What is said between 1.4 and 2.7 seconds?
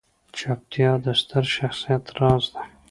شخصیت راز دی.